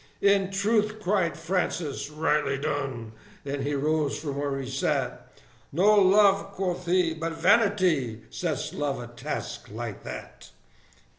[0.23, 3.11] "In truth!" cried Francis, "rightly done!"
[3.45, 5.31] and he rose from where he sat:
[5.71, 10.49] "No love," quoth he, "but vanity, sets love a task like that!"